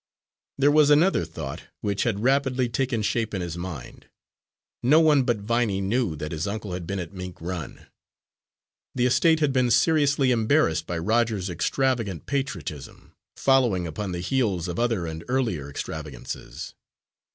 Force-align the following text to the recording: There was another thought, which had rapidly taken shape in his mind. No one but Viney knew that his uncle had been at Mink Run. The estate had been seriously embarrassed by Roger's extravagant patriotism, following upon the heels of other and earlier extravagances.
There 0.57 0.71
was 0.71 0.89
another 0.89 1.25
thought, 1.25 1.65
which 1.81 2.01
had 2.05 2.23
rapidly 2.23 2.67
taken 2.67 3.03
shape 3.03 3.35
in 3.35 3.41
his 3.41 3.55
mind. 3.55 4.07
No 4.81 4.99
one 4.99 5.21
but 5.21 5.37
Viney 5.37 5.79
knew 5.79 6.15
that 6.15 6.31
his 6.31 6.47
uncle 6.47 6.73
had 6.73 6.87
been 6.87 6.97
at 6.97 7.13
Mink 7.13 7.39
Run. 7.39 7.85
The 8.95 9.05
estate 9.05 9.41
had 9.41 9.53
been 9.53 9.69
seriously 9.69 10.31
embarrassed 10.31 10.87
by 10.87 10.97
Roger's 10.97 11.51
extravagant 11.51 12.25
patriotism, 12.25 13.13
following 13.37 13.85
upon 13.85 14.11
the 14.11 14.21
heels 14.21 14.67
of 14.67 14.79
other 14.79 15.05
and 15.05 15.23
earlier 15.27 15.69
extravagances. 15.69 16.73